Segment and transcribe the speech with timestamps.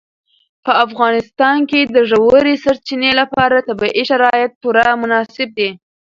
[0.65, 5.69] په افغانستان کې د ژورې سرچینې لپاره طبیعي شرایط پوره مناسب دي.